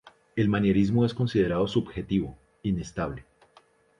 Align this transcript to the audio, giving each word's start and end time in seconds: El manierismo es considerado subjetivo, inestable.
El 0.35 0.49
manierismo 0.49 1.05
es 1.05 1.13
considerado 1.13 1.67
subjetivo, 1.67 2.35
inestable. 2.63 3.23